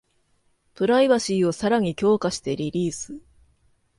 [0.73, 3.21] プライバシーをさらに強化してリリース